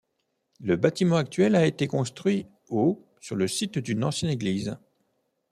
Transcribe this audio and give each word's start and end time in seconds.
Le 0.61 0.77
bâtiment 0.77 1.17
actuel 1.17 1.53
a 1.55 1.63
été 1.67 1.85
construit 1.87 2.47
au 2.69 3.05
sur 3.19 3.35
le 3.35 3.47
site 3.47 3.77
d'une 3.77 4.03
ancienne 4.03 4.31
église. 4.31 4.75